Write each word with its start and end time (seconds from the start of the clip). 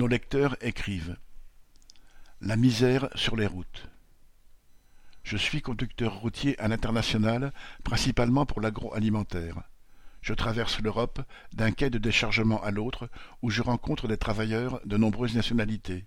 Nos 0.00 0.08
lecteurs 0.08 0.56
écrivent 0.62 1.18
La 2.40 2.56
misère 2.56 3.10
sur 3.16 3.36
les 3.36 3.46
routes. 3.46 3.86
Je 5.24 5.36
suis 5.36 5.60
conducteur 5.60 6.14
routier 6.14 6.58
à 6.58 6.68
l'international, 6.68 7.52
principalement 7.84 8.46
pour 8.46 8.62
l'agroalimentaire. 8.62 9.60
Je 10.22 10.32
traverse 10.32 10.80
l'Europe 10.80 11.20
d'un 11.52 11.70
quai 11.70 11.90
de 11.90 11.98
déchargement 11.98 12.62
à 12.62 12.70
l'autre 12.70 13.10
où 13.42 13.50
je 13.50 13.60
rencontre 13.60 14.08
des 14.08 14.16
travailleurs 14.16 14.80
de 14.86 14.96
nombreuses 14.96 15.34
nationalités. 15.34 16.06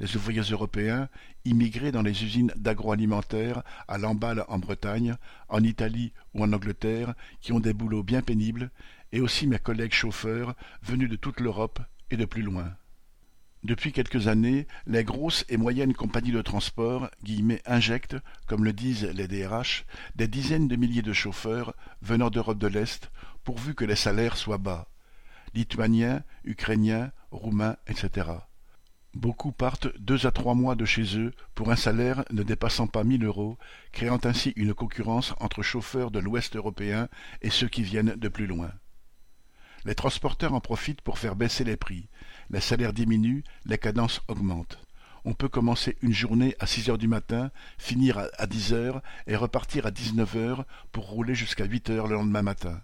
Des 0.00 0.16
ouvriers 0.16 0.50
européens, 0.50 1.08
immigrés 1.44 1.92
dans 1.92 2.02
les 2.02 2.24
usines 2.24 2.52
d'agroalimentaire 2.56 3.62
à 3.86 3.98
Lamballe 3.98 4.46
en 4.48 4.58
Bretagne, 4.58 5.14
en 5.48 5.62
Italie 5.62 6.12
ou 6.34 6.42
en 6.42 6.52
Angleterre, 6.52 7.14
qui 7.40 7.52
ont 7.52 7.60
des 7.60 7.72
boulots 7.72 8.02
bien 8.02 8.20
pénibles, 8.20 8.72
et 9.12 9.20
aussi 9.20 9.46
mes 9.46 9.60
collègues 9.60 9.94
chauffeurs 9.94 10.56
venus 10.82 11.08
de 11.08 11.14
toute 11.14 11.38
l'Europe 11.38 11.78
et 12.10 12.16
de 12.16 12.24
plus 12.24 12.42
loin. 12.42 12.74
Depuis 13.68 13.92
quelques 13.92 14.28
années, 14.28 14.66
les 14.86 15.04
grosses 15.04 15.44
et 15.50 15.58
moyennes 15.58 15.92
compagnies 15.92 16.32
de 16.32 16.40
transport 16.40 17.10
injectent, 17.66 18.16
comme 18.46 18.64
le 18.64 18.72
disent 18.72 19.04
les 19.04 19.28
DRH, 19.28 19.84
des 20.16 20.26
dizaines 20.26 20.68
de 20.68 20.76
milliers 20.76 21.02
de 21.02 21.12
chauffeurs 21.12 21.74
venant 22.00 22.30
d'Europe 22.30 22.56
de 22.56 22.66
l'Est, 22.66 23.10
pourvu 23.44 23.74
que 23.74 23.84
les 23.84 23.94
salaires 23.94 24.38
soient 24.38 24.56
bas. 24.56 24.88
Lituaniens, 25.52 26.22
Ukrainiens, 26.44 27.12
Roumains, 27.30 27.76
etc. 27.88 28.30
Beaucoup 29.12 29.52
partent 29.52 29.94
deux 29.98 30.24
à 30.24 30.30
trois 30.30 30.54
mois 30.54 30.74
de 30.74 30.86
chez 30.86 31.18
eux 31.18 31.34
pour 31.54 31.70
un 31.70 31.76
salaire 31.76 32.24
ne 32.30 32.42
dépassant 32.42 32.86
pas 32.86 33.04
mille 33.04 33.26
euros, 33.26 33.58
créant 33.92 34.20
ainsi 34.24 34.54
une 34.56 34.72
concurrence 34.72 35.34
entre 35.40 35.62
chauffeurs 35.62 36.10
de 36.10 36.20
l'Ouest 36.20 36.56
européen 36.56 37.10
et 37.42 37.50
ceux 37.50 37.68
qui 37.68 37.82
viennent 37.82 38.14
de 38.16 38.28
plus 38.28 38.46
loin. 38.46 38.70
Les 39.88 39.94
transporteurs 39.94 40.52
en 40.52 40.60
profitent 40.60 41.00
pour 41.00 41.18
faire 41.18 41.34
baisser 41.34 41.64
les 41.64 41.78
prix. 41.78 42.10
Les 42.50 42.60
salaires 42.60 42.92
diminuent, 42.92 43.42
les 43.64 43.78
cadences 43.78 44.20
augmentent. 44.28 44.78
On 45.24 45.32
peut 45.32 45.48
commencer 45.48 45.96
une 46.02 46.12
journée 46.12 46.54
à 46.60 46.66
six 46.66 46.90
heures 46.90 46.98
du 46.98 47.08
matin, 47.08 47.50
finir 47.78 48.18
à 48.36 48.46
dix 48.46 48.74
heures 48.74 49.00
et 49.26 49.34
repartir 49.34 49.86
à 49.86 49.90
dix-neuf 49.90 50.36
heures 50.36 50.66
pour 50.92 51.06
rouler 51.08 51.34
jusqu'à 51.34 51.64
huit 51.64 51.88
heures 51.88 52.06
le 52.06 52.16
lendemain 52.16 52.42
matin. 52.42 52.82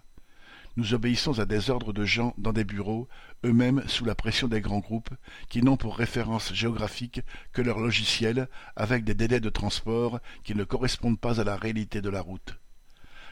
Nous 0.77 0.95
obéissons 0.95 1.37
à 1.37 1.45
des 1.45 1.69
ordres 1.69 1.93
de 1.93 2.05
gens 2.05 2.33
dans 2.39 2.53
des 2.53 2.63
bureaux, 2.63 3.07
eux-mêmes 3.43 3.83
sous 3.85 4.05
la 4.05 4.15
pression 4.15 4.47
des 4.47 4.61
grands 4.61 4.79
groupes, 4.79 5.13
qui 5.47 5.61
n'ont 5.61 5.77
pour 5.77 5.97
référence 5.97 6.55
géographique 6.55 7.21
que 7.53 7.61
leur 7.61 7.77
logiciel, 7.77 8.49
avec 8.75 9.03
des 9.03 9.13
délais 9.13 9.39
de 9.39 9.51
transport 9.51 10.21
qui 10.43 10.55
ne 10.55 10.63
correspondent 10.63 11.19
pas 11.19 11.39
à 11.39 11.43
la 11.43 11.55
réalité 11.55 12.01
de 12.01 12.09
la 12.09 12.21
route. 12.21 12.55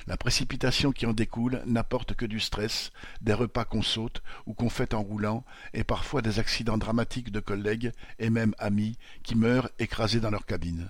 La 0.06 0.18
précipitation 0.18 0.92
qui 0.92 1.06
en 1.06 1.14
découle 1.14 1.62
n'apporte 1.66 2.14
que 2.14 2.26
du 2.26 2.40
stress, 2.40 2.92
des 3.22 3.34
repas 3.34 3.66
qu'on 3.66 3.82
saute 3.82 4.22
ou 4.46 4.54
qu'on 4.54 4.70
fait 4.70 4.94
en 4.94 5.02
roulant, 5.02 5.46
et 5.74 5.84
parfois 5.84 6.22
des 6.22 6.40
accidents 6.40 6.78
dramatiques 6.78 7.32
de 7.32 7.40
collègues 7.40 7.92
et 8.20 8.30
même 8.30 8.54
amis 8.58 8.98
qui 9.24 9.36
meurent 9.36 9.70
écrasés 9.80 10.20
dans 10.20 10.32
leur 10.32 10.46
cabine. 10.46 10.90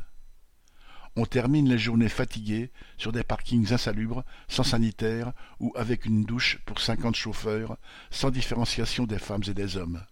On 1.16 1.26
termine 1.26 1.70
les 1.70 1.78
journées 1.78 2.10
fatiguées 2.10 2.72
sur 2.98 3.12
des 3.12 3.24
parkings 3.24 3.72
insalubres, 3.72 4.24
sans 4.48 4.64
sanitaire 4.64 5.34
ou 5.60 5.72
avec 5.76 6.06
une 6.06 6.24
douche 6.24 6.58
pour 6.66 6.80
cinquante 6.80 7.16
chauffeurs, 7.16 7.78
sans 8.10 8.32
différenciation 8.32 9.06
des 9.06 9.20
femmes 9.20 9.44
et 9.48 9.54
des 9.54 9.78
hommes 9.78 10.04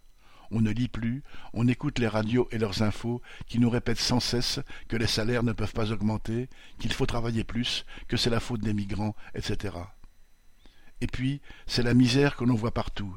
on 0.52 0.60
ne 0.60 0.70
lit 0.70 0.88
plus, 0.88 1.22
on 1.54 1.66
écoute 1.66 1.98
les 1.98 2.06
radios 2.06 2.46
et 2.52 2.58
leurs 2.58 2.82
infos 2.82 3.22
qui 3.46 3.58
nous 3.58 3.70
répètent 3.70 3.98
sans 3.98 4.20
cesse 4.20 4.60
que 4.86 4.96
les 4.96 5.06
salaires 5.06 5.42
ne 5.42 5.52
peuvent 5.52 5.72
pas 5.72 5.92
augmenter, 5.92 6.48
qu'il 6.78 6.92
faut 6.92 7.06
travailler 7.06 7.42
plus, 7.42 7.84
que 8.06 8.16
c'est 8.16 8.30
la 8.30 8.40
faute 8.40 8.60
des 8.60 8.74
migrants, 8.74 9.16
etc. 9.34 9.76
Et 11.00 11.06
puis, 11.06 11.40
c'est 11.66 11.82
la 11.82 11.94
misère 11.94 12.36
que 12.36 12.44
l'on 12.44 12.54
voit 12.54 12.74
partout. 12.74 13.16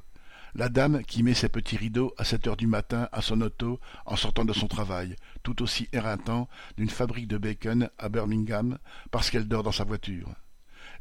La 0.56 0.70
dame 0.70 1.04
qui 1.04 1.22
met 1.22 1.34
ses 1.34 1.50
petits 1.50 1.76
rideaux 1.76 2.14
à 2.18 2.24
sept 2.24 2.48
heures 2.48 2.56
du 2.56 2.68
matin 2.68 3.10
à 3.12 3.22
son 3.22 3.42
auto 3.42 3.82
en 4.06 4.16
sortant 4.16 4.46
de 4.46 4.54
son 4.54 4.68
travail, 4.68 5.18
tout 5.44 5.62
aussi 5.62 5.90
éreintant 5.92 6.48
d'une 6.78 6.90
fabrique 6.90 7.28
de 7.28 7.38
bacon 7.38 7.90
à 7.98 8.08
Birmingham 8.08 8.78
parce 9.12 9.30
qu'elle 9.30 9.50
dort 9.50 9.64
dans 9.64 9.74
sa 9.74 9.84
voiture. 9.84 10.34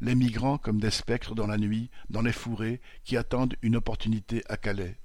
Les 0.01 0.13
migrants 0.15 0.57
comme 0.57 0.81
des 0.81 0.91
spectres 0.91 1.35
dans 1.35 1.47
la 1.47 1.57
nuit, 1.57 1.89
dans 2.09 2.21
les 2.21 2.33
fourrés, 2.33 2.81
qui 3.05 3.15
attendent 3.15 3.55
une 3.61 3.77
opportunité 3.77 4.43
à 4.49 4.57
Calais 4.57 4.99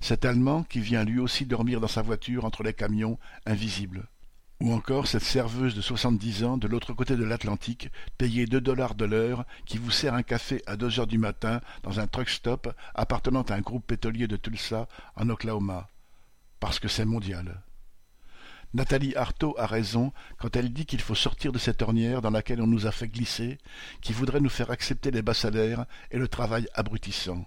cet 0.00 0.24
Allemand 0.24 0.64
qui 0.64 0.80
vient 0.80 1.04
lui 1.04 1.18
aussi 1.18 1.46
dormir 1.46 1.80
dans 1.80 1.88
sa 1.88 2.02
voiture 2.02 2.44
entre 2.44 2.62
les 2.62 2.74
camions, 2.74 3.18
invisible. 3.46 4.08
Ou 4.60 4.72
encore 4.72 5.06
cette 5.06 5.22
serveuse 5.22 5.76
de 5.76 5.80
soixante-dix 5.80 6.42
ans 6.42 6.56
de 6.56 6.66
l'autre 6.66 6.92
côté 6.92 7.14
de 7.14 7.22
l'Atlantique, 7.22 7.90
payée 8.16 8.46
deux 8.46 8.60
dollars 8.60 8.96
de 8.96 9.04
l'heure, 9.04 9.44
qui 9.66 9.78
vous 9.78 9.92
sert 9.92 10.14
un 10.14 10.24
café 10.24 10.62
à 10.66 10.76
deux 10.76 10.98
heures 10.98 11.06
du 11.06 11.18
matin 11.18 11.60
dans 11.84 12.00
un 12.00 12.08
truck 12.08 12.28
stop 12.28 12.74
appartenant 12.94 13.42
à 13.42 13.54
un 13.54 13.60
groupe 13.60 13.86
pétrolier 13.86 14.26
de 14.26 14.36
Tulsa, 14.36 14.88
en 15.14 15.28
Oklahoma. 15.30 15.88
Parce 16.58 16.80
que 16.80 16.88
c'est 16.88 17.04
mondial. 17.04 17.62
Nathalie 18.74 19.14
Arthaud 19.14 19.54
a 19.58 19.66
raison 19.66 20.12
quand 20.38 20.54
elle 20.56 20.72
dit 20.72 20.86
qu'il 20.86 21.00
faut 21.00 21.14
sortir 21.14 21.52
de 21.52 21.58
cette 21.58 21.80
ornière 21.80 22.20
dans 22.20 22.30
laquelle 22.30 22.60
on 22.60 22.66
nous 22.66 22.86
a 22.86 22.92
fait 22.92 23.08
glisser, 23.08 23.58
qui 24.02 24.12
voudrait 24.12 24.40
nous 24.40 24.50
faire 24.50 24.70
accepter 24.70 25.12
les 25.12 25.22
bas 25.22 25.34
salaires 25.34 25.86
et 26.10 26.18
le 26.18 26.28
travail 26.28 26.66
abrutissant. 26.74 27.46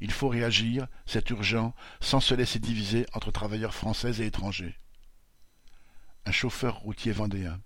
Il 0.00 0.10
faut 0.10 0.28
réagir, 0.28 0.86
c'est 1.06 1.30
urgent, 1.30 1.74
sans 2.00 2.20
se 2.20 2.34
laisser 2.34 2.58
diviser 2.58 3.06
entre 3.12 3.30
travailleurs 3.30 3.74
français 3.74 4.22
et 4.22 4.26
étrangers. 4.26 4.78
Un 6.24 6.32
chauffeur 6.32 6.78
routier 6.78 7.12
vendéen. 7.12 7.60